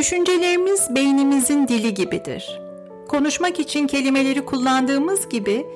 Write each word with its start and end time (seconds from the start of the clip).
Düşüncelerimiz 0.00 0.94
beynimizin 0.94 1.68
dili 1.68 1.94
gibidir. 1.94 2.60
Konuşmak 3.08 3.60
için 3.60 3.86
kelimeleri 3.86 4.44
kullandığımız 4.44 5.28
gibi 5.28 5.66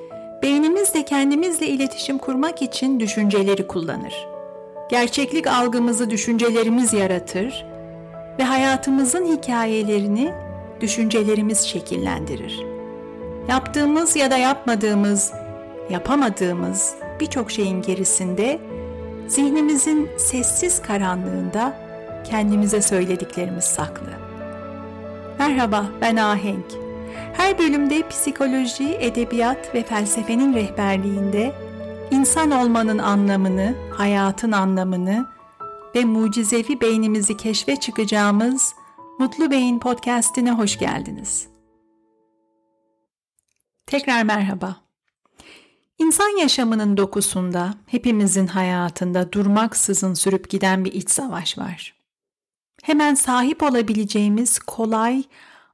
beynimiz 0.43 0.93
de 0.93 1.05
kendimizle 1.05 1.67
iletişim 1.67 2.17
kurmak 2.17 2.61
için 2.61 2.99
düşünceleri 2.99 3.67
kullanır. 3.67 4.27
Gerçeklik 4.89 5.47
algımızı 5.47 6.09
düşüncelerimiz 6.09 6.93
yaratır 6.93 7.65
ve 8.39 8.43
hayatımızın 8.43 9.25
hikayelerini 9.25 10.33
düşüncelerimiz 10.81 11.61
şekillendirir. 11.61 12.65
Yaptığımız 13.49 14.15
ya 14.15 14.31
da 14.31 14.37
yapmadığımız, 14.37 15.33
yapamadığımız 15.89 16.95
birçok 17.19 17.51
şeyin 17.51 17.81
gerisinde 17.81 18.59
zihnimizin 19.27 20.09
sessiz 20.17 20.81
karanlığında 20.81 21.84
kendimize 22.25 22.81
söylediklerimiz 22.81 23.63
saklı. 23.63 24.07
Merhaba, 25.39 25.85
ben 26.01 26.15
Ahenk. 26.15 26.65
Her 27.33 27.59
bölümde 27.59 28.07
psikoloji, 28.07 28.97
edebiyat 28.99 29.75
ve 29.75 29.83
felsefenin 29.83 30.53
rehberliğinde 30.53 31.55
insan 32.11 32.51
olmanın 32.51 32.97
anlamını, 32.97 33.75
hayatın 33.93 34.51
anlamını 34.51 35.25
ve 35.95 36.05
mucizevi 36.05 36.81
beynimizi 36.81 37.37
keşfe 37.37 37.75
çıkacağımız 37.75 38.73
Mutlu 39.19 39.51
Beyin 39.51 39.79
podcast'ine 39.79 40.51
hoş 40.51 40.79
geldiniz. 40.79 41.47
Tekrar 43.85 44.23
merhaba. 44.23 44.75
İnsan 45.97 46.39
yaşamının 46.39 46.97
dokusunda, 46.97 47.73
hepimizin 47.87 48.47
hayatında 48.47 49.31
durmaksızın 49.31 50.13
sürüp 50.13 50.49
giden 50.49 50.85
bir 50.85 50.93
iç 50.93 51.09
savaş 51.09 51.57
var 51.57 51.95
hemen 52.85 53.13
sahip 53.13 53.63
olabileceğimiz 53.63 54.59
kolay, 54.59 55.23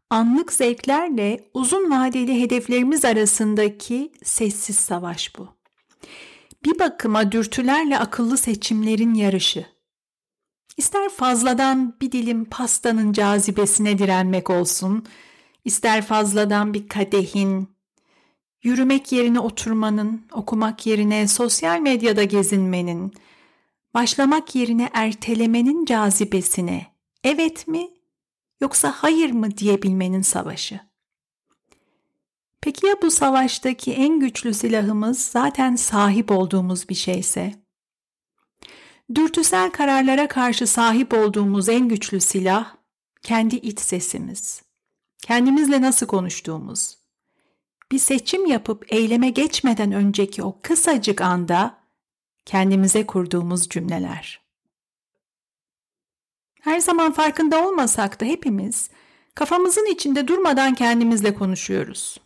anlık 0.09 0.53
zevklerle 0.53 1.49
uzun 1.53 1.91
vadeli 1.91 2.41
hedeflerimiz 2.41 3.05
arasındaki 3.05 4.11
sessiz 4.23 4.75
savaş 4.75 5.37
bu. 5.37 5.47
Bir 6.65 6.79
bakıma 6.79 7.31
dürtülerle 7.31 7.99
akıllı 7.99 8.37
seçimlerin 8.37 9.13
yarışı. 9.13 9.65
İster 10.77 11.09
fazladan 11.09 11.97
bir 12.01 12.11
dilim 12.11 12.45
pastanın 12.45 13.13
cazibesine 13.13 13.97
direnmek 13.97 14.49
olsun, 14.49 15.05
ister 15.65 16.05
fazladan 16.05 16.73
bir 16.73 16.87
kadehin, 16.87 17.69
yürümek 18.63 19.11
yerine 19.11 19.39
oturmanın, 19.39 20.21
okumak 20.31 20.87
yerine 20.87 21.27
sosyal 21.27 21.79
medyada 21.79 22.23
gezinmenin, 22.23 23.13
başlamak 23.93 24.55
yerine 24.55 24.89
ertelemenin 24.93 25.85
cazibesine, 25.85 26.90
evet 27.23 27.67
mi 27.67 27.89
yoksa 28.61 28.91
hayır 28.97 29.31
mı 29.31 29.57
diyebilmenin 29.57 30.21
savaşı. 30.21 30.79
Peki 32.61 32.87
ya 32.87 32.95
bu 33.01 33.11
savaştaki 33.11 33.93
en 33.93 34.19
güçlü 34.19 34.53
silahımız 34.53 35.19
zaten 35.21 35.75
sahip 35.75 36.31
olduğumuz 36.31 36.89
bir 36.89 36.95
şeyse? 36.95 37.53
Dürtüsel 39.15 39.71
kararlara 39.71 40.27
karşı 40.27 40.67
sahip 40.67 41.13
olduğumuz 41.13 41.69
en 41.69 41.87
güçlü 41.87 42.21
silah 42.21 42.75
kendi 43.21 43.55
iç 43.55 43.79
sesimiz. 43.79 44.63
Kendimizle 45.21 45.81
nasıl 45.81 46.05
konuştuğumuz. 46.05 46.97
Bir 47.91 47.99
seçim 47.99 48.45
yapıp 48.45 48.93
eyleme 48.93 49.29
geçmeden 49.29 49.91
önceki 49.91 50.43
o 50.43 50.59
kısacık 50.61 51.21
anda 51.21 51.77
kendimize 52.45 53.05
kurduğumuz 53.05 53.69
cümleler. 53.69 54.41
Her 56.61 56.79
zaman 56.79 57.11
farkında 57.11 57.67
olmasak 57.67 58.21
da 58.21 58.25
hepimiz 58.25 58.89
kafamızın 59.35 59.93
içinde 59.93 60.27
durmadan 60.27 60.73
kendimizle 60.73 61.33
konuşuyoruz. 61.33 62.17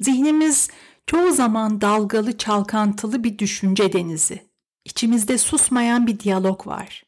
Zihnimiz 0.00 0.68
çoğu 1.06 1.32
zaman 1.32 1.80
dalgalı, 1.80 2.38
çalkantılı 2.38 3.24
bir 3.24 3.38
düşünce 3.38 3.92
denizi. 3.92 4.50
İçimizde 4.84 5.38
susmayan 5.38 6.06
bir 6.06 6.20
diyalog 6.20 6.66
var. 6.66 7.04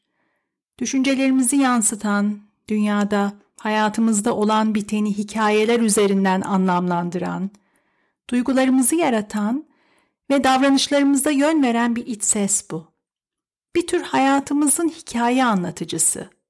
Düşüncelerimizi 0.78 1.56
yansıtan, 1.56 2.40
dünyada, 2.68 3.32
hayatımızda 3.58 4.36
olan 4.36 4.74
biteni 4.74 5.18
hikayeler 5.18 5.80
üzerinden 5.80 6.40
anlamlandıran, 6.40 7.50
duygularımızı 8.30 8.94
yaratan 8.94 9.64
ve 10.30 10.44
davranışlarımızda 10.44 11.30
yön 11.30 11.62
veren 11.62 11.96
bir 11.96 12.06
iç 12.06 12.24
ses 12.24 12.70
bu. 12.70 12.92
Bir 13.76 13.86
tür 13.86 14.02
hayatımızın 14.02 14.88
hikaye 14.88 15.44
anlatıcısı. 15.44 16.41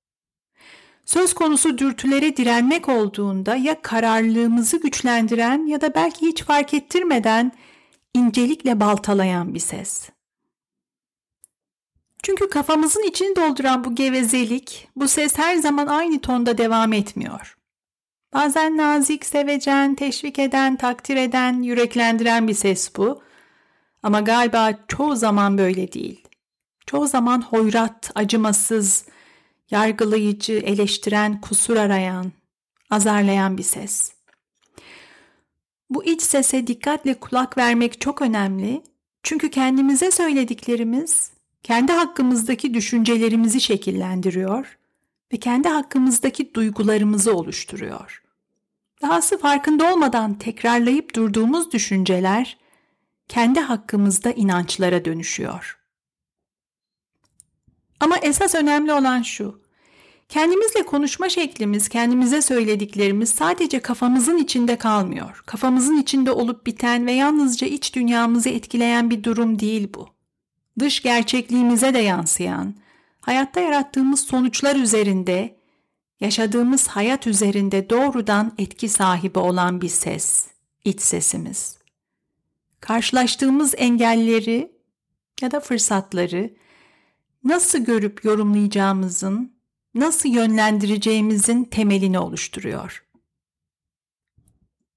Söz 1.04 1.34
konusu 1.34 1.78
dürtülere 1.78 2.36
direnmek 2.36 2.88
olduğunda 2.88 3.56
ya 3.56 3.82
kararlılığımızı 3.82 4.80
güçlendiren 4.80 5.66
ya 5.66 5.80
da 5.80 5.94
belki 5.94 6.26
hiç 6.26 6.42
fark 6.42 6.74
ettirmeden 6.74 7.52
incelikle 8.14 8.80
baltalayan 8.80 9.54
bir 9.54 9.60
ses. 9.60 10.10
Çünkü 12.22 12.50
kafamızın 12.50 13.02
içini 13.02 13.36
dolduran 13.36 13.84
bu 13.84 13.94
gevezelik, 13.94 14.88
bu 14.96 15.08
ses 15.08 15.38
her 15.38 15.56
zaman 15.56 15.86
aynı 15.86 16.20
tonda 16.20 16.58
devam 16.58 16.92
etmiyor. 16.92 17.56
Bazen 18.32 18.76
nazik, 18.76 19.26
sevecen, 19.26 19.94
teşvik 19.94 20.38
eden, 20.38 20.76
takdir 20.76 21.16
eden, 21.16 21.62
yüreklendiren 21.62 22.48
bir 22.48 22.54
ses 22.54 22.96
bu. 22.96 23.22
Ama 24.02 24.20
galiba 24.20 24.72
çoğu 24.88 25.16
zaman 25.16 25.58
böyle 25.58 25.92
değil. 25.92 26.28
Çoğu 26.86 27.06
zaman 27.06 27.42
hoyrat, 27.42 28.10
acımasız, 28.14 29.04
yargılayıcı, 29.72 30.52
eleştiren, 30.52 31.40
kusur 31.40 31.76
arayan, 31.76 32.32
azarlayan 32.90 33.58
bir 33.58 33.62
ses. 33.62 34.12
Bu 35.90 36.04
iç 36.04 36.22
sese 36.22 36.66
dikkatle 36.66 37.14
kulak 37.14 37.58
vermek 37.58 38.00
çok 38.00 38.22
önemli. 38.22 38.82
Çünkü 39.22 39.50
kendimize 39.50 40.10
söylediklerimiz 40.10 41.30
kendi 41.62 41.92
hakkımızdaki 41.92 42.74
düşüncelerimizi 42.74 43.60
şekillendiriyor 43.60 44.78
ve 45.32 45.36
kendi 45.36 45.68
hakkımızdaki 45.68 46.54
duygularımızı 46.54 47.36
oluşturuyor. 47.36 48.22
Dahası 49.02 49.38
farkında 49.38 49.92
olmadan 49.92 50.34
tekrarlayıp 50.34 51.14
durduğumuz 51.14 51.72
düşünceler 51.72 52.58
kendi 53.28 53.60
hakkımızda 53.60 54.32
inançlara 54.32 55.04
dönüşüyor. 55.04 55.78
Ama 58.00 58.18
esas 58.18 58.54
önemli 58.54 58.92
olan 58.92 59.22
şu. 59.22 59.61
Kendimizle 60.32 60.82
konuşma 60.82 61.28
şeklimiz, 61.28 61.88
kendimize 61.88 62.42
söylediklerimiz 62.42 63.28
sadece 63.28 63.80
kafamızın 63.80 64.36
içinde 64.36 64.76
kalmıyor. 64.76 65.42
Kafamızın 65.46 65.96
içinde 65.96 66.30
olup 66.30 66.66
biten 66.66 67.06
ve 67.06 67.12
yalnızca 67.12 67.66
iç 67.66 67.94
dünyamızı 67.94 68.48
etkileyen 68.48 69.10
bir 69.10 69.24
durum 69.24 69.58
değil 69.58 69.88
bu. 69.94 70.08
Dış 70.78 71.02
gerçekliğimize 71.02 71.94
de 71.94 71.98
yansıyan, 71.98 72.74
hayatta 73.20 73.60
yarattığımız 73.60 74.20
sonuçlar 74.20 74.76
üzerinde, 74.76 75.56
yaşadığımız 76.20 76.88
hayat 76.88 77.26
üzerinde 77.26 77.90
doğrudan 77.90 78.52
etki 78.58 78.88
sahibi 78.88 79.38
olan 79.38 79.80
bir 79.80 79.88
ses, 79.88 80.46
iç 80.84 81.00
sesimiz. 81.00 81.78
Karşılaştığımız 82.80 83.74
engelleri 83.76 84.72
ya 85.40 85.50
da 85.50 85.60
fırsatları 85.60 86.54
nasıl 87.44 87.78
görüp 87.78 88.24
yorumlayacağımızın 88.24 89.51
nasıl 89.94 90.28
yönlendireceğimizin 90.28 91.64
temelini 91.64 92.18
oluşturuyor. 92.18 93.04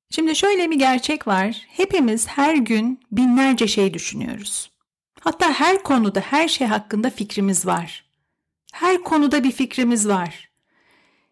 Şimdi 0.09 0.35
şöyle 0.35 0.71
bir 0.71 0.79
gerçek 0.79 1.27
var. 1.27 1.65
Hepimiz 1.67 2.27
her 2.27 2.55
gün 2.55 2.99
binlerce 3.11 3.67
şey 3.67 3.93
düşünüyoruz. 3.93 4.71
Hatta 5.19 5.53
her 5.53 5.83
konuda, 5.83 6.19
her 6.19 6.47
şey 6.47 6.67
hakkında 6.67 7.09
fikrimiz 7.09 7.65
var. 7.65 8.05
Her 8.73 9.03
konuda 9.03 9.43
bir 9.43 9.51
fikrimiz 9.51 10.07
var. 10.07 10.49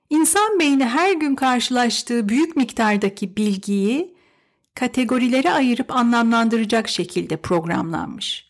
İnsan 0.09 0.59
beyni 0.59 0.85
her 0.85 1.13
gün 1.13 1.35
karşılaştığı 1.35 2.29
büyük 2.29 2.55
miktardaki 2.55 3.37
bilgiyi 3.37 4.17
kategorilere 4.75 5.51
ayırıp 5.51 5.95
anlamlandıracak 5.95 6.89
şekilde 6.89 7.37
programlanmış. 7.37 8.47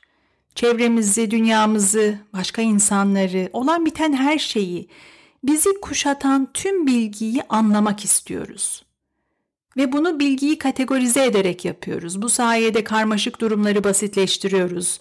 Çevremizi, 0.55 1.31
dünyamızı, 1.31 2.19
başka 2.33 2.61
insanları, 2.61 3.49
olan 3.53 3.85
biten 3.85 4.13
her 4.13 4.37
şeyi, 4.37 4.87
bizi 5.43 5.69
kuşatan 5.81 6.49
tüm 6.53 6.87
bilgiyi 6.87 7.43
anlamak 7.49 8.05
istiyoruz. 8.05 8.85
Ve 9.77 9.91
bunu 9.91 10.19
bilgiyi 10.19 10.57
kategorize 10.57 11.25
ederek 11.25 11.65
yapıyoruz. 11.65 12.21
Bu 12.21 12.29
sayede 12.29 12.83
karmaşık 12.83 13.41
durumları 13.41 13.83
basitleştiriyoruz. 13.83 14.99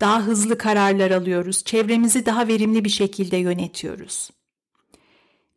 Daha 0.00 0.22
hızlı 0.22 0.58
kararlar 0.58 1.10
alıyoruz. 1.10 1.64
Çevremizi 1.64 2.26
daha 2.26 2.48
verimli 2.48 2.84
bir 2.84 2.90
şekilde 2.90 3.36
yönetiyoruz. 3.36 4.30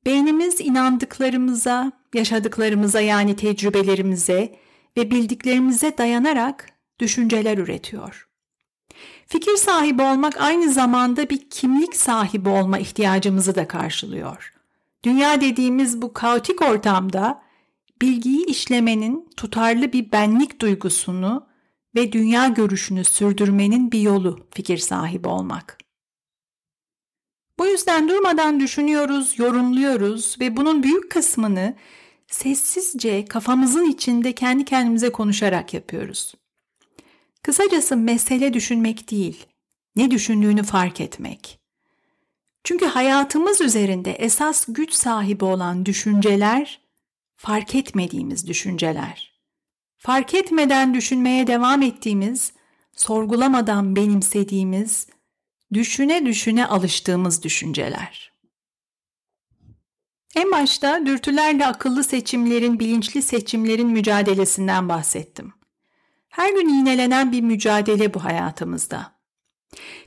Beynimiz 0.06 0.62
inandıklarımıza, 0.62 1.92
yaşadıklarımıza 2.14 3.02
yani 3.02 3.36
tecrübelerimize 3.36 4.56
ve 4.98 5.12
bildiklerimize 5.12 5.98
dayanarak 5.98 6.70
düşünceler 7.00 7.58
üretiyor. 7.58 8.28
Fikir 9.27 9.57
sahibi 9.57 10.01
olmak 10.01 10.42
aynı 10.42 10.72
zamanda 10.72 11.30
bir 11.30 11.50
kimlik 11.50 11.95
sahibi 11.95 12.50
olma 12.50 12.80
ihtiyacımızı 12.80 13.56
da 13.56 13.68
karşılıyor. 13.68 14.54
Dünya 15.04 15.42
dediğimiz 15.42 16.01
bu 16.01 16.13
kaotik 16.13 16.62
ortamda 16.62 17.42
bilgiyi 18.01 18.45
işlemenin 18.45 19.30
tutarlı 19.38 19.94
bir 19.94 20.12
benlik 20.12 20.62
duygusunu 20.62 21.48
ve 21.95 22.12
dünya 22.12 22.48
görüşünü 22.48 23.04
sürdürmenin 23.04 23.92
bir 23.92 24.00
yolu 24.00 24.48
fikir 24.51 24.77
sahibi 24.77 25.27
olmak. 25.27 25.77
Bu 27.60 27.68
yüzden 27.68 28.10
durmadan 28.10 28.60
düşünüyoruz, 28.60 29.39
yorumluyoruz 29.39 30.38
ve 30.39 30.57
bunun 30.57 30.83
büyük 30.83 31.12
kısmını 31.12 31.75
sessizce 32.27 33.25
kafamızın 33.25 33.86
içinde 33.86 34.36
kendi 34.36 34.66
kendimize 34.66 35.12
konuşarak 35.12 35.74
yapıyoruz. 35.74 36.33
Kısacası 37.46 37.98
mesele 37.98 38.54
düşünmek 38.54 39.12
değil, 39.12 39.46
ne 39.96 40.12
düşündüğünü 40.12 40.64
fark 40.64 41.02
etmek. 41.02 41.60
Çünkü 42.64 42.86
hayatımız 42.86 43.62
üzerinde 43.62 44.12
esas 44.12 44.66
güç 44.68 44.94
sahibi 44.94 45.46
olan 45.46 45.86
düşünceler 45.86 46.82
fark 47.38 47.76
etmediğimiz 47.76 48.48
düşünceler. 48.48 49.34
Fark 49.98 50.34
etmeden 50.34 50.94
düşünmeye 50.94 51.48
devam 51.48 51.82
ettiğimiz, 51.82 52.54
sorgulamadan 52.92 53.96
benimsediğimiz, 53.96 55.08
düşüne 55.74 56.26
düşüne 56.26 56.68
alıştığımız 56.68 57.44
düşünceler. 57.44 58.32
En 60.36 60.52
başta 60.52 61.06
dürtülerle 61.06 61.66
akıllı 61.66 62.04
seçimlerin, 62.04 62.80
bilinçli 62.80 63.22
seçimlerin 63.22 63.88
mücadelesinden 63.88 64.90
bahsettim. 64.90 65.54
Her 66.36 66.54
gün 66.54 66.70
iğnelenen 66.70 67.32
bir 67.32 67.42
mücadele 67.42 68.14
bu 68.14 68.24
hayatımızda. 68.24 69.12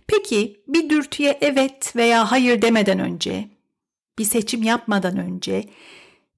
Peki 0.06 0.62
bir 0.66 0.90
dürtüye 0.90 1.38
evet 1.40 1.96
veya 1.96 2.32
hayır 2.32 2.62
demeden 2.62 2.98
önce, 2.98 3.48
bir 4.18 4.24
seçim 4.24 4.62
yapmadan 4.62 5.18
önce 5.18 5.64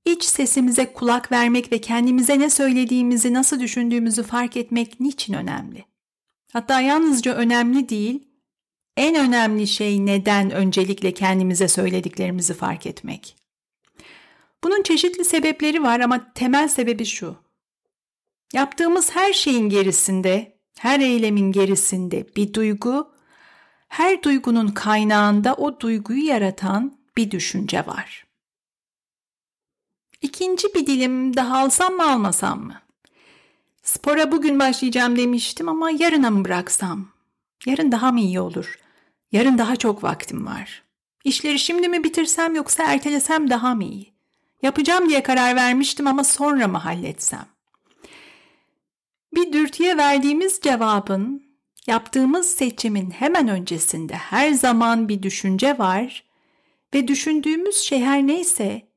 İç 0.04 0.24
sesimize 0.24 0.92
kulak 0.92 1.32
vermek 1.32 1.72
ve 1.72 1.80
kendimize 1.80 2.38
ne 2.38 2.50
söylediğimizi, 2.50 3.34
nasıl 3.34 3.60
düşündüğümüzü 3.60 4.22
fark 4.22 4.56
etmek 4.56 5.00
niçin 5.00 5.34
önemli? 5.34 5.84
Hatta 6.52 6.80
yalnızca 6.80 7.34
önemli 7.34 7.88
değil, 7.88 8.28
en 8.96 9.14
önemli 9.14 9.66
şey 9.66 10.06
neden 10.06 10.50
öncelikle 10.50 11.14
kendimize 11.14 11.68
söylediklerimizi 11.68 12.54
fark 12.54 12.86
etmek. 12.86 13.36
Bunun 14.64 14.82
çeşitli 14.82 15.24
sebepleri 15.24 15.82
var 15.82 16.00
ama 16.00 16.32
temel 16.34 16.68
sebebi 16.68 17.04
şu. 17.04 17.49
Yaptığımız 18.52 19.10
her 19.16 19.32
şeyin 19.32 19.68
gerisinde, 19.68 20.58
her 20.78 21.00
eylemin 21.00 21.52
gerisinde 21.52 22.26
bir 22.36 22.54
duygu, 22.54 23.12
her 23.88 24.22
duygunun 24.22 24.68
kaynağında 24.68 25.54
o 25.54 25.80
duyguyu 25.80 26.26
yaratan 26.26 26.98
bir 27.16 27.30
düşünce 27.30 27.86
var. 27.86 28.26
İkinci 30.22 30.74
bir 30.74 30.86
dilim 30.86 31.36
daha 31.36 31.58
alsam 31.58 31.94
mı 31.94 32.10
almasam 32.12 32.64
mı? 32.64 32.80
Spora 33.82 34.32
bugün 34.32 34.58
başlayacağım 34.58 35.16
demiştim 35.16 35.68
ama 35.68 35.90
yarına 35.90 36.30
mı 36.30 36.44
bıraksam? 36.44 37.08
Yarın 37.66 37.92
daha 37.92 38.12
mı 38.12 38.20
iyi 38.20 38.40
olur? 38.40 38.78
Yarın 39.32 39.58
daha 39.58 39.76
çok 39.76 40.02
vaktim 40.04 40.46
var. 40.46 40.82
İşleri 41.24 41.58
şimdi 41.58 41.88
mi 41.88 42.04
bitirsem 42.04 42.54
yoksa 42.54 42.84
ertelesem 42.84 43.50
daha 43.50 43.74
mı 43.74 43.84
iyi? 43.84 44.12
Yapacağım 44.62 45.08
diye 45.08 45.22
karar 45.22 45.56
vermiştim 45.56 46.06
ama 46.06 46.24
sonra 46.24 46.68
mı 46.68 46.78
halletsem? 46.78 47.46
Bir 49.34 49.52
dürtüye 49.52 49.96
verdiğimiz 49.96 50.60
cevabın, 50.60 51.42
yaptığımız 51.86 52.50
seçimin 52.50 53.10
hemen 53.10 53.48
öncesinde 53.48 54.14
her 54.14 54.52
zaman 54.52 55.08
bir 55.08 55.22
düşünce 55.22 55.78
var 55.78 56.24
ve 56.94 57.08
düşündüğümüz 57.08 57.76
şey 57.76 58.00
her 58.00 58.26
neyse 58.26 58.90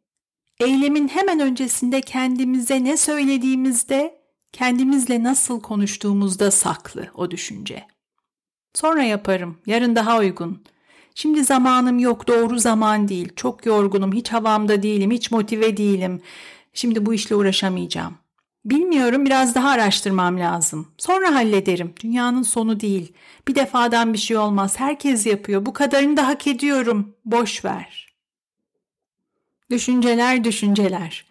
Eylemin 0.59 1.07
hemen 1.07 1.39
öncesinde 1.39 2.01
kendimize 2.01 2.83
ne 2.83 2.97
söylediğimizde, 2.97 4.19
kendimizle 4.51 5.23
nasıl 5.23 5.61
konuştuğumuzda 5.61 6.51
saklı 6.51 7.07
o 7.15 7.31
düşünce. 7.31 7.87
Sonra 8.73 9.03
yaparım, 9.03 9.57
yarın 9.65 9.95
daha 9.95 10.19
uygun. 10.19 10.63
Şimdi 11.15 11.43
zamanım 11.43 11.99
yok, 11.99 12.27
doğru 12.27 12.59
zaman 12.59 13.07
değil. 13.07 13.29
Çok 13.35 13.65
yorgunum, 13.65 14.13
hiç 14.13 14.29
havamda 14.29 14.83
değilim, 14.83 15.11
hiç 15.11 15.31
motive 15.31 15.77
değilim. 15.77 16.21
Şimdi 16.73 17.05
bu 17.05 17.13
işle 17.13 17.35
uğraşamayacağım. 17.35 18.22
Bilmiyorum, 18.65 19.25
biraz 19.25 19.55
daha 19.55 19.69
araştırmam 19.69 20.39
lazım. 20.39 20.87
Sonra 20.97 21.35
hallederim. 21.35 21.93
Dünyanın 22.03 22.43
sonu 22.43 22.79
değil. 22.79 23.13
Bir 23.47 23.55
defadan 23.55 24.13
bir 24.13 24.17
şey 24.17 24.37
olmaz. 24.37 24.79
Herkes 24.79 25.25
yapıyor. 25.25 25.65
Bu 25.65 25.73
kadarını 25.73 26.17
da 26.17 26.27
hak 26.27 26.47
ediyorum. 26.47 27.15
Boş 27.25 27.65
ver. 27.65 28.15
Düşünceler 29.69 30.43
düşünceler. 30.43 31.25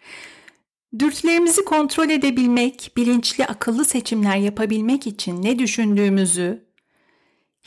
Dürtülerimizi 0.99 1.65
kontrol 1.65 2.09
edebilmek, 2.09 2.91
bilinçli 2.97 3.45
akıllı 3.45 3.85
seçimler 3.85 4.37
yapabilmek 4.37 5.07
için 5.07 5.43
ne 5.43 5.59
düşündüğümüzü, 5.59 6.65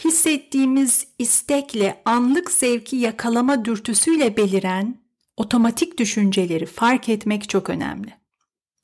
hissettiğimiz 0.05 1.07
istekle 1.19 2.03
anlık 2.05 2.51
zevki 2.51 2.97
yakalama 2.97 3.65
dürtüsüyle 3.65 4.37
beliren 4.37 5.01
otomatik 5.37 5.99
düşünceleri 5.99 6.67
fark 6.67 7.09
etmek 7.09 7.49
çok 7.49 7.71
önemli. 7.71 8.26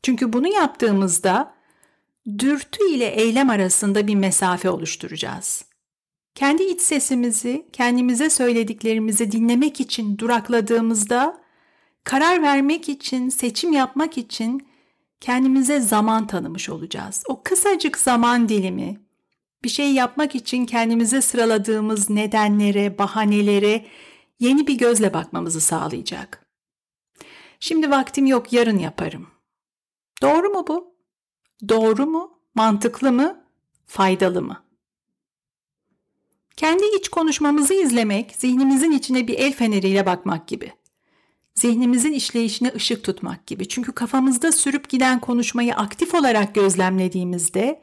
Çünkü 0.02 0.32
bunu 0.32 0.54
yaptığımızda 0.54 1.54
dürtü 2.38 2.90
ile 2.90 3.06
eylem 3.06 3.50
arasında 3.50 4.06
bir 4.06 4.14
mesafe 4.14 4.70
oluşturacağız. 4.70 5.64
Kendi 6.34 6.62
iç 6.62 6.80
sesimizi, 6.80 7.66
kendimize 7.72 8.30
söylediklerimizi 8.30 9.32
dinlemek 9.32 9.80
için 9.80 10.18
durakladığımızda 10.18 11.42
karar 12.04 12.42
vermek 12.42 12.88
için, 12.88 13.28
seçim 13.28 13.72
yapmak 13.72 14.18
için 14.18 14.66
kendimize 15.20 15.80
zaman 15.80 16.26
tanımış 16.26 16.68
olacağız. 16.68 17.22
O 17.28 17.42
kısacık 17.42 17.98
zaman 17.98 18.48
dilimi 18.48 19.00
bir 19.64 19.68
şey 19.68 19.92
yapmak 19.92 20.34
için 20.34 20.66
kendimize 20.66 21.20
sıraladığımız 21.20 22.10
nedenlere, 22.10 22.98
bahanelere 22.98 23.86
yeni 24.40 24.66
bir 24.66 24.78
gözle 24.78 25.14
bakmamızı 25.14 25.60
sağlayacak. 25.60 26.46
Şimdi 27.60 27.90
vaktim 27.90 28.26
yok, 28.26 28.52
yarın 28.52 28.78
yaparım. 28.78 29.31
Doğru 30.22 30.48
mu 30.50 30.64
bu? 30.68 30.94
Doğru 31.68 32.06
mu? 32.06 32.38
Mantıklı 32.54 33.12
mı? 33.12 33.44
Faydalı 33.86 34.42
mı? 34.42 34.64
Kendi 36.56 36.84
iç 36.98 37.08
konuşmamızı 37.08 37.74
izlemek, 37.74 38.34
zihnimizin 38.38 38.92
içine 38.92 39.28
bir 39.28 39.38
el 39.38 39.52
feneriyle 39.52 40.06
bakmak 40.06 40.48
gibi 40.48 40.72
zihnimizin 41.54 42.12
işleyişine 42.12 42.72
ışık 42.76 43.04
tutmak 43.04 43.46
gibi. 43.46 43.68
Çünkü 43.68 43.92
kafamızda 43.92 44.52
sürüp 44.52 44.88
giden 44.88 45.20
konuşmayı 45.20 45.74
aktif 45.74 46.14
olarak 46.14 46.54
gözlemlediğimizde 46.54 47.82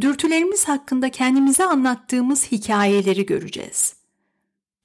dürtülerimiz 0.00 0.68
hakkında 0.68 1.10
kendimize 1.10 1.64
anlattığımız 1.64 2.52
hikayeleri 2.52 3.26
göreceğiz. 3.26 3.96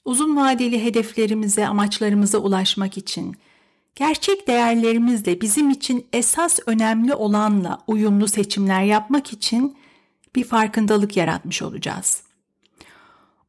Uzun 0.05 0.35
vadeli 0.35 0.83
hedeflerimize, 0.83 1.67
amaçlarımıza 1.67 2.37
ulaşmak 2.37 2.97
için 2.97 3.35
gerçek 3.95 4.47
değerlerimizle 4.47 5.41
bizim 5.41 5.69
için 5.69 6.07
esas 6.13 6.59
önemli 6.65 7.13
olanla 7.13 7.79
uyumlu 7.87 8.27
seçimler 8.27 8.83
yapmak 8.83 9.33
için 9.33 9.77
bir 10.35 10.43
farkındalık 10.43 11.17
yaratmış 11.17 11.61
olacağız. 11.61 12.23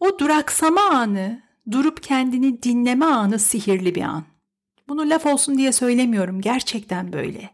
O 0.00 0.18
duraksama 0.18 0.80
anı, 0.80 1.42
durup 1.70 2.02
kendini 2.02 2.62
dinleme 2.62 3.06
anı 3.06 3.38
sihirli 3.38 3.94
bir 3.94 4.02
an. 4.02 4.24
Bunu 4.88 5.10
laf 5.10 5.26
olsun 5.26 5.58
diye 5.58 5.72
söylemiyorum. 5.72 6.40
Gerçekten 6.40 7.12
böyle. 7.12 7.50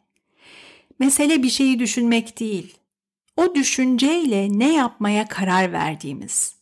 Mesele 0.99 1.43
bir 1.43 1.50
şeyi 1.50 1.78
düşünmek 1.78 2.40
değil. 2.40 2.76
O 3.37 3.55
düşünceyle 3.55 4.59
ne 4.59 4.75
yapmaya 4.75 5.28
karar 5.28 5.73
verdiğimiz. 5.73 6.57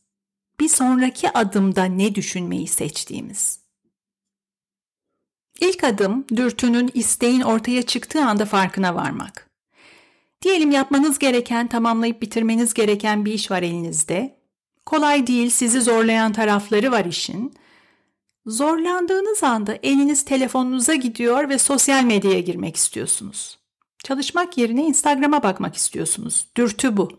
Bir 0.60 0.68
sonraki 0.68 1.30
adımda 1.30 1.84
ne 1.84 2.14
düşünmeyi 2.14 2.66
seçtiğimiz. 2.68 3.63
İlk 5.60 5.84
adım 5.84 6.24
dürtünün, 6.36 6.90
isteğin 6.94 7.40
ortaya 7.40 7.82
çıktığı 7.82 8.24
anda 8.24 8.44
farkına 8.44 8.94
varmak. 8.94 9.50
Diyelim 10.42 10.70
yapmanız 10.70 11.18
gereken, 11.18 11.68
tamamlayıp 11.68 12.22
bitirmeniz 12.22 12.74
gereken 12.74 13.24
bir 13.24 13.32
iş 13.32 13.50
var 13.50 13.62
elinizde. 13.62 14.38
Kolay 14.86 15.26
değil, 15.26 15.50
sizi 15.50 15.80
zorlayan 15.80 16.32
tarafları 16.32 16.92
var 16.92 17.04
işin. 17.04 17.54
Zorlandığınız 18.46 19.42
anda 19.42 19.78
eliniz 19.82 20.24
telefonunuza 20.24 20.94
gidiyor 20.94 21.48
ve 21.48 21.58
sosyal 21.58 22.04
medyaya 22.04 22.40
girmek 22.40 22.76
istiyorsunuz. 22.76 23.58
Çalışmak 24.04 24.58
yerine 24.58 24.84
Instagram'a 24.84 25.42
bakmak 25.42 25.76
istiyorsunuz. 25.76 26.46
Dürtü 26.56 26.96
bu. 26.96 27.18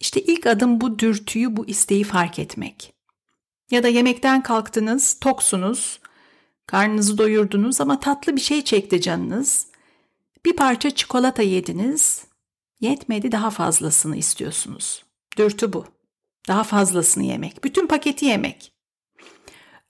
İşte 0.00 0.20
ilk 0.20 0.46
adım 0.46 0.80
bu 0.80 0.98
dürtüyü, 0.98 1.56
bu 1.56 1.66
isteği 1.66 2.04
fark 2.04 2.38
etmek. 2.38 2.92
Ya 3.70 3.82
da 3.82 3.88
yemekten 3.88 4.42
kalktınız, 4.42 5.14
toksunuz, 5.20 6.00
karnınızı 6.66 7.18
doyurdunuz 7.18 7.80
ama 7.80 8.00
tatlı 8.00 8.36
bir 8.36 8.40
şey 8.40 8.64
çekti 8.64 9.00
canınız. 9.00 9.66
Bir 10.44 10.56
parça 10.56 10.90
çikolata 10.90 11.42
yediniz, 11.42 12.24
yetmedi 12.80 13.32
daha 13.32 13.50
fazlasını 13.50 14.16
istiyorsunuz. 14.16 15.04
Dürtü 15.38 15.72
bu. 15.72 15.84
Daha 16.48 16.64
fazlasını 16.64 17.24
yemek, 17.24 17.64
bütün 17.64 17.86
paketi 17.86 18.24
yemek. 18.24 18.72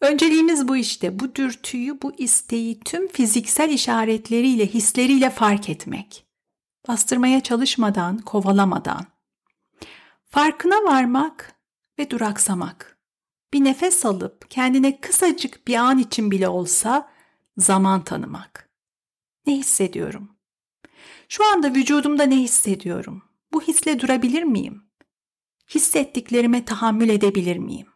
Önceliğimiz 0.00 0.68
bu 0.68 0.76
işte. 0.76 1.20
Bu 1.20 1.34
dürtüyü, 1.34 2.02
bu 2.02 2.12
isteği 2.18 2.80
tüm 2.80 3.08
fiziksel 3.08 3.70
işaretleriyle, 3.70 4.66
hisleriyle 4.66 5.30
fark 5.30 5.68
etmek. 5.68 6.26
Bastırmaya 6.88 7.40
çalışmadan, 7.40 8.18
kovalamadan. 8.18 9.06
Farkına 10.30 10.74
varmak 10.74 11.54
ve 11.98 12.10
duraksamak. 12.10 12.91
Bir 13.52 13.64
nefes 13.64 14.04
alıp 14.04 14.50
kendine 14.50 15.00
kısacık 15.00 15.68
bir 15.68 15.74
an 15.74 15.98
için 15.98 16.30
bile 16.30 16.48
olsa 16.48 17.12
zaman 17.56 18.04
tanımak. 18.04 18.68
Ne 19.46 19.56
hissediyorum? 19.56 20.36
Şu 21.28 21.52
anda 21.52 21.74
vücudumda 21.74 22.22
ne 22.22 22.36
hissediyorum? 22.36 23.22
Bu 23.52 23.62
hisle 23.62 24.00
durabilir 24.00 24.42
miyim? 24.42 24.82
Hissettiklerime 25.74 26.64
tahammül 26.64 27.08
edebilir 27.08 27.56
miyim? 27.56 27.86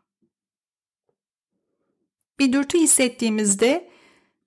Bir 2.38 2.52
dürtü 2.52 2.78
hissettiğimizde 2.78 3.90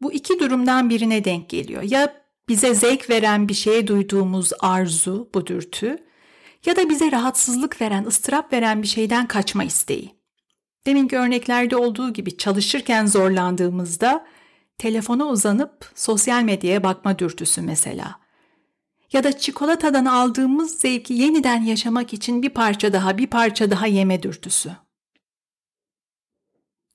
bu 0.02 0.14
iki 0.14 0.40
durumdan 0.40 0.90
birine 0.90 1.26
denk 1.26 1.50
geliyor. 1.50 1.84
Ya 1.84 2.24
bize 2.48 2.74
zevk 2.74 3.10
veren 3.10 3.50
bir 3.50 3.54
şeye 3.54 3.88
duyduğumuz 3.88 4.52
arzu, 4.60 5.30
bu 5.34 5.48
dürtü 5.48 6.08
ya 6.66 6.76
da 6.76 6.90
bize 6.90 7.12
rahatsızlık 7.12 7.82
veren, 7.82 8.04
ıstırap 8.04 8.54
veren 8.54 8.82
bir 8.82 8.88
şeyden 8.88 9.28
kaçma 9.28 9.64
isteği. 9.64 10.19
Deminki 10.90 11.18
örneklerde 11.18 11.76
olduğu 11.76 12.14
gibi 12.14 12.38
çalışırken 12.38 13.06
zorlandığımızda 13.06 14.26
telefona 14.78 15.28
uzanıp 15.28 15.92
sosyal 15.96 16.44
medyaya 16.44 16.84
bakma 16.84 17.20
dürtüsü 17.20 17.62
mesela. 17.62 18.20
Ya 19.14 19.24
da 19.24 19.38
çikolatadan 19.38 20.06
aldığımız 20.06 20.80
zevki 20.80 21.14
yeniden 21.14 21.64
yaşamak 21.64 22.14
için 22.14 22.44
bir 22.44 22.50
parça 22.50 22.94
daha, 22.94 23.18
bir 23.18 23.28
parça 23.28 23.72
daha 23.72 23.88
yeme 23.88 24.24
dürtüsü. 24.24 24.72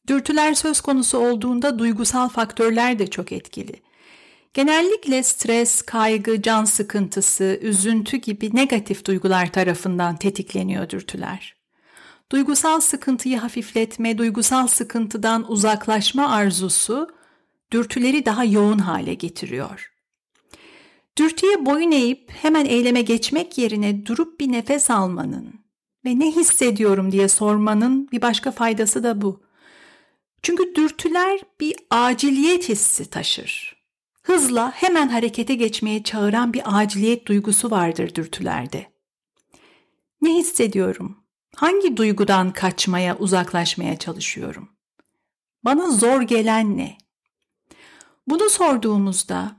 Dürtüler 0.07 0.55
söz 0.55 0.81
konusu 0.81 1.19
olduğunda 1.19 1.79
duygusal 1.79 2.29
faktörler 2.29 2.99
de 2.99 3.07
çok 3.07 3.33
etkili. 3.33 3.83
Genellikle 4.55 5.23
stres, 5.23 5.83
kaygı, 5.83 6.43
can 6.43 6.65
sıkıntısı, 6.65 7.59
üzüntü 7.63 8.17
gibi 8.17 8.57
negatif 8.57 9.05
duygular 9.05 9.53
tarafından 9.53 10.17
tetikleniyor 10.17 10.91
dürtüler. 10.91 11.64
Duygusal 12.33 12.81
sıkıntıyı 12.81 13.39
hafifletme, 13.39 14.19
duygusal 14.19 14.67
sıkıntıdan 14.67 15.51
uzaklaşma 15.51 16.29
arzusu 16.29 17.09
dürtüleri 17.73 18.27
daha 18.27 18.45
yoğun 18.45 18.79
hale 18.79 19.15
getiriyor. 19.15 19.93
Dürtüye 21.19 21.67
boyun 21.67 21.91
eğip 21.91 22.31
hemen 22.31 22.65
eyleme 22.65 23.03
geçmek 23.03 23.59
yerine 23.59 24.07
durup 24.07 24.41
bir 24.41 24.53
nefes 24.53 24.91
almanın 24.91 25.65
ve 26.05 26.19
ne 26.19 26.31
hissediyorum 26.31 27.13
diye 27.13 27.29
sormanın 27.29 28.09
bir 28.13 28.23
başka 28.23 28.51
faydası 28.51 29.03
da 29.03 29.23
bu. 29.23 29.43
Çünkü 30.43 30.75
dürtüler 30.75 31.41
bir 31.61 31.77
aciliyet 31.91 32.69
hissi 32.69 33.11
taşır. 33.11 33.85
Hızla 34.23 34.71
hemen 34.71 35.09
harekete 35.09 35.55
geçmeye 35.55 36.03
çağıran 36.03 36.53
bir 36.53 36.63
aciliyet 36.65 37.27
duygusu 37.27 37.71
vardır 37.71 38.15
dürtülerde. 38.15 38.87
Ne 40.23 40.35
hissediyorum? 40.35 41.24
Hangi 41.57 41.97
duygudan 41.97 42.53
kaçmaya, 42.53 43.19
uzaklaşmaya 43.19 43.99
çalışıyorum? 43.99 44.69
Bana 45.65 45.91
zor 45.91 46.23
gelen 46.23 46.77
ne? 46.77 46.99
Bunu 48.27 48.51
sorduğumuzda 48.51 49.57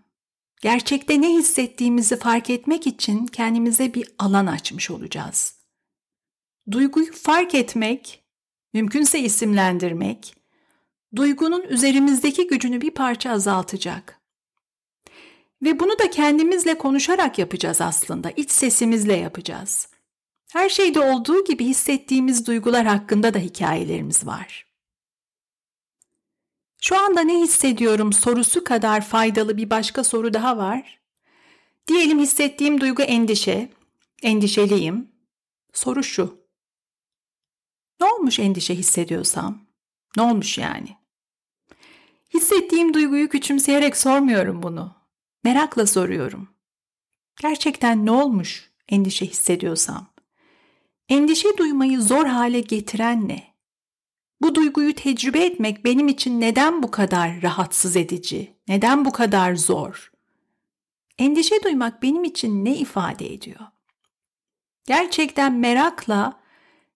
gerçekte 0.62 1.22
ne 1.22 1.34
hissettiğimizi 1.34 2.20
fark 2.20 2.50
etmek 2.50 2.88
için 2.88 3.26
kendimize 3.26 3.94
bir 3.94 4.08
alan 4.20 4.46
açmış 4.46 4.92
olacağız. 4.92 5.56
Duyguyu 6.72 7.14
fark 7.14 7.56
etmek, 7.56 8.24
mümkünse 8.74 9.20
isimlendirmek, 9.20 10.36
duygunun 11.16 11.64
üzerimizdeki 11.64 12.48
gücünü 12.48 12.82
bir 12.82 12.92
parça 12.92 13.32
azaltacak. 13.32 14.22
Ve 15.62 15.80
bunu 15.80 16.00
da 16.00 16.10
kendimizle 16.10 16.78
konuşarak 16.78 17.40
yapacağız 17.40 17.82
aslında, 17.82 18.32
iç 18.32 18.52
sesimizle 18.52 19.16
yapacağız. 19.16 19.95
Her 20.56 20.70
şeyde 20.70 21.00
olduğu 21.00 21.44
gibi 21.44 21.66
hissettiğimiz 21.66 22.48
duygular 22.48 22.86
hakkında 22.86 23.34
da 23.34 23.40
hikayelerimiz 23.40 24.28
var. 24.28 24.66
Şu 26.82 27.00
anda 27.00 27.22
ne 27.22 27.40
hissediyorum 27.40 28.14
sorusu 28.14 28.64
kadar 28.64 29.06
faydalı 29.06 29.58
bir 29.58 29.70
başka 29.70 30.04
soru 30.04 30.34
daha 30.34 30.58
var. 30.58 31.02
Diyelim 31.88 32.20
hissettiğim 32.20 32.82
duygu 32.82 33.02
endişe, 33.02 33.70
endişeliyim. 34.24 35.12
Soru 35.74 36.04
şu. 36.04 36.48
Ne 38.00 38.06
olmuş 38.06 38.40
endişe 38.40 38.76
hissediyorsam? 38.76 39.62
Ne 40.18 40.24
olmuş 40.24 40.58
yani? 40.58 40.98
Hissettiğim 42.34 42.94
duyguyu 42.94 43.30
küçümseyerek 43.30 43.98
sormuyorum 43.98 44.64
bunu. 44.64 44.96
Merakla 45.44 45.88
soruyorum. 45.88 46.50
Gerçekten 47.42 48.06
ne 48.06 48.12
olmuş 48.12 48.72
endişe 48.90 49.26
hissediyorsam? 49.26 50.15
Endişe 51.10 51.58
duymayı 51.58 52.02
zor 52.02 52.26
hale 52.26 52.60
getiren 52.60 53.28
ne? 53.28 53.56
Bu 54.42 54.56
duyguyu 54.56 54.96
tecrübe 54.96 55.46
etmek 55.46 55.86
benim 55.86 56.08
için 56.08 56.42
neden 56.42 56.84
bu 56.84 56.92
kadar 56.92 57.42
rahatsız 57.42 57.96
edici? 57.96 58.56
Neden 58.68 59.06
bu 59.06 59.12
kadar 59.12 59.56
zor? 59.56 60.12
Endişe 61.18 61.64
duymak 61.64 62.04
benim 62.04 62.24
için 62.24 62.66
ne 62.66 62.76
ifade 62.76 63.34
ediyor? 63.34 63.60
Gerçekten 64.86 65.54
merakla 65.54 66.40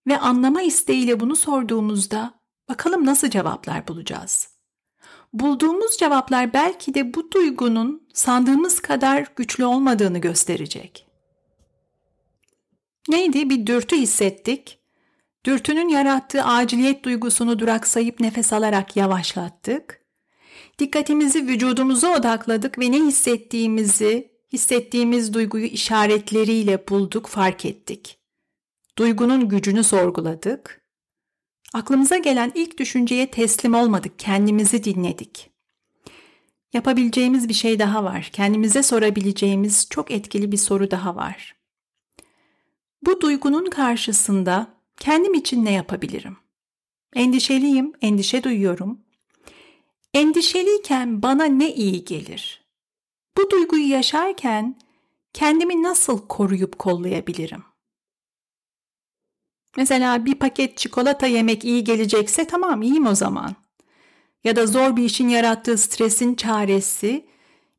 ve 0.07 0.19
anlama 0.19 0.61
isteğiyle 0.61 1.19
bunu 1.19 1.35
sorduğumuzda 1.35 2.33
bakalım 2.69 3.05
nasıl 3.05 3.29
cevaplar 3.29 3.87
bulacağız? 3.87 4.49
Bulduğumuz 5.33 5.97
cevaplar 5.97 6.53
belki 6.53 6.93
de 6.93 7.13
bu 7.13 7.31
duygunun 7.31 8.07
sandığımız 8.13 8.79
kadar 8.79 9.31
güçlü 9.35 9.65
olmadığını 9.65 10.19
gösterecek. 10.19 11.08
Neydi? 13.07 13.49
Bir 13.49 13.67
dürtü 13.67 13.95
hissettik. 13.95 14.79
Dürtünün 15.45 15.89
yarattığı 15.89 16.43
aciliyet 16.43 17.03
duygusunu 17.03 17.59
duraksayıp 17.59 18.19
nefes 18.19 18.53
alarak 18.53 18.95
yavaşlattık. 18.95 20.05
Dikkatimizi 20.79 21.47
vücudumuza 21.47 22.15
odakladık 22.15 22.79
ve 22.79 22.91
ne 22.91 22.97
hissettiğimizi, 22.97 24.31
hissettiğimiz 24.53 25.33
duyguyu 25.33 25.65
işaretleriyle 25.65 26.87
bulduk, 26.87 27.27
fark 27.27 27.65
ettik. 27.65 28.19
Duygunun 28.97 29.49
gücünü 29.49 29.83
sorguladık. 29.83 30.81
Aklımıza 31.73 32.17
gelen 32.17 32.51
ilk 32.55 32.77
düşünceye 32.77 33.31
teslim 33.31 33.73
olmadık, 33.73 34.19
kendimizi 34.19 34.83
dinledik. 34.83 35.49
Yapabileceğimiz 36.73 37.49
bir 37.49 37.53
şey 37.53 37.79
daha 37.79 38.03
var. 38.03 38.29
Kendimize 38.33 38.83
sorabileceğimiz 38.83 39.87
çok 39.89 40.11
etkili 40.11 40.51
bir 40.51 40.57
soru 40.57 40.91
daha 40.91 41.15
var. 41.15 41.58
Bu 43.01 43.21
duygunun 43.21 43.65
karşısında 43.65 44.67
kendim 44.97 45.33
için 45.33 45.65
ne 45.65 45.71
yapabilirim? 45.71 46.37
Endişeliyim, 47.15 47.93
endişe 48.01 48.43
duyuyorum. 48.43 48.99
Endişeliyken 50.13 51.21
bana 51.21 51.43
ne 51.43 51.73
iyi 51.73 52.05
gelir? 52.05 52.65
Bu 53.37 53.49
duyguyu 53.49 53.89
yaşarken 53.89 54.79
kendimi 55.33 55.83
nasıl 55.83 56.27
koruyup 56.27 56.79
kollayabilirim? 56.79 57.63
Mesela 59.77 60.25
bir 60.25 60.35
paket 60.35 60.77
çikolata 60.77 61.27
yemek 61.27 61.65
iyi 61.65 61.83
gelecekse 61.83 62.47
tamam 62.47 62.81
iyiyim 62.81 63.07
o 63.07 63.15
zaman. 63.15 63.55
Ya 64.43 64.55
da 64.55 64.67
zor 64.67 64.95
bir 64.95 65.03
işin 65.03 65.29
yarattığı 65.29 65.77
stresin 65.77 66.35
çaresi 66.35 67.25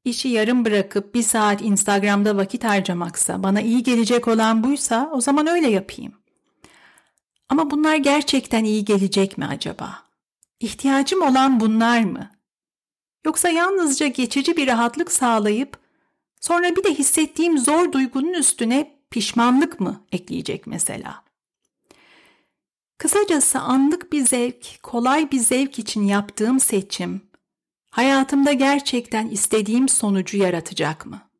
işi 0.04 0.28
yarım 0.28 0.64
bırakıp 0.64 1.14
bir 1.14 1.22
saat 1.22 1.62
Instagram'da 1.62 2.36
vakit 2.36 2.64
harcamaksa, 2.64 3.42
bana 3.42 3.60
iyi 3.60 3.82
gelecek 3.82 4.28
olan 4.28 4.64
buysa 4.64 5.10
o 5.12 5.20
zaman 5.20 5.46
öyle 5.46 5.70
yapayım. 5.70 6.12
Ama 7.48 7.70
bunlar 7.70 7.96
gerçekten 7.96 8.64
iyi 8.64 8.84
gelecek 8.84 9.38
mi 9.38 9.46
acaba? 9.46 10.02
İhtiyacım 10.60 11.22
olan 11.22 11.60
bunlar 11.60 12.00
mı? 12.00 12.30
Yoksa 13.26 13.48
yalnızca 13.48 14.06
geçici 14.06 14.56
bir 14.56 14.66
rahatlık 14.66 15.12
sağlayıp 15.12 15.78
sonra 16.40 16.76
bir 16.76 16.84
de 16.84 16.94
hissettiğim 16.94 17.58
zor 17.58 17.92
duygunun 17.92 18.32
üstüne 18.32 19.00
pişmanlık 19.10 19.80
mı 19.80 20.04
ekleyecek 20.12 20.66
mesela? 20.66 21.24
Kısacası 22.98 23.58
anlık 23.60 24.12
bir 24.12 24.26
zevk, 24.26 24.82
kolay 24.82 25.30
bir 25.30 25.38
zevk 25.38 25.78
için 25.78 26.02
yaptığım 26.02 26.60
seçim 26.60 27.29
hayatımda 27.90 28.52
gerçekten 28.52 29.28
istediğim 29.28 29.88
sonucu 29.88 30.36
yaratacak 30.36 31.06
mı? 31.06 31.30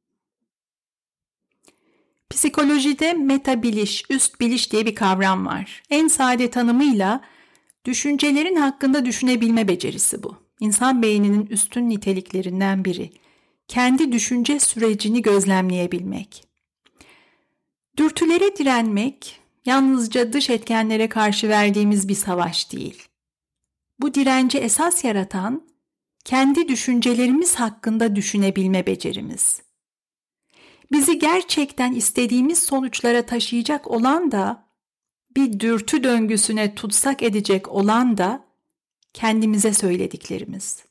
Psikolojide 2.31 3.13
meta 3.13 3.63
biliş, 3.63 4.05
üst 4.11 4.41
biliş 4.41 4.73
diye 4.73 4.87
bir 4.87 4.95
kavram 4.95 5.47
var. 5.47 5.83
En 5.91 6.09
sade 6.09 6.51
tanımıyla 6.51 7.21
düşüncelerin 7.85 8.57
hakkında 8.57 9.05
düşünebilme 9.05 9.69
becerisi 9.69 10.23
bu. 10.23 10.37
İnsan 10.61 11.03
beyninin 11.03 11.47
üstün 11.47 11.89
niteliklerinden 11.89 12.85
biri. 12.85 13.13
Kendi 13.69 14.13
düşünce 14.13 14.61
sürecini 14.61 15.23
gözlemleyebilmek. 15.23 16.45
Dürtülere 17.97 18.57
direnmek 18.57 19.41
yalnızca 19.67 20.33
dış 20.33 20.51
etkenlere 20.51 21.09
karşı 21.09 21.49
verdiğimiz 21.49 22.09
bir 22.09 22.15
savaş 22.15 22.73
değil. 22.73 23.03
Bu 24.01 24.15
direnci 24.15 24.59
esas 24.59 25.05
yaratan 25.05 25.70
kendi 26.25 26.69
düşüncelerimiz 26.69 27.55
hakkında 27.55 28.17
düşünebilme 28.17 28.87
becerimiz. 28.87 29.63
Bizi 30.93 31.19
gerçekten 31.19 31.93
istediğimiz 31.93 32.59
sonuçlara 32.59 33.27
taşıyacak 33.27 33.91
olan 33.91 34.33
da 34.33 34.71
bir 35.37 35.61
dürtü 35.61 36.05
döngüsüne 36.05 36.75
tutsak 36.75 37.23
edecek 37.23 37.69
olan 37.69 38.19
da 38.19 38.45
kendimize 39.15 39.75
söylediklerimiz. 39.75 40.85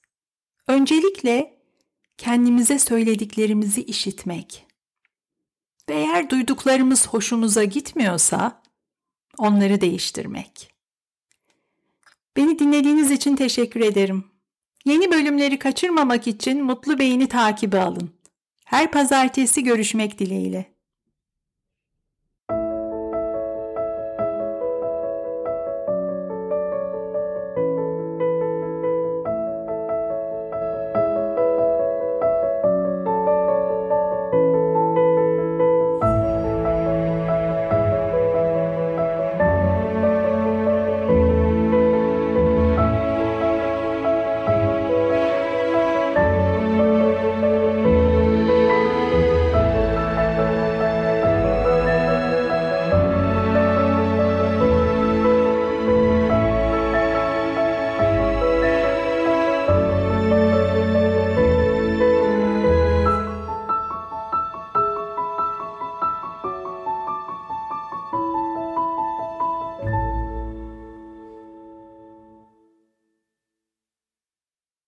Öncelikle 0.67 1.59
kendimize 2.17 2.79
söylediklerimizi 2.79 3.83
işitmek. 3.83 4.65
Ve 5.89 5.93
eğer 5.93 6.29
duyduklarımız 6.29 7.07
hoşumuza 7.07 7.63
gitmiyorsa 7.63 8.61
onları 9.37 9.81
değiştirmek. 9.81 10.73
Beni 12.35 12.59
dinlediğiniz 12.59 13.11
için 13.11 13.35
teşekkür 13.35 13.81
ederim. 13.81 14.28
Yeni 14.85 15.11
bölümleri 15.11 15.59
kaçırmamak 15.59 16.27
için 16.27 16.63
Mutlu 16.63 16.99
Beyni 16.99 17.27
takibi 17.27 17.77
alın. 17.77 18.09
Her 18.65 18.91
pazartesi 18.91 19.63
görüşmek 19.63 20.19
dileğiyle. 20.19 20.78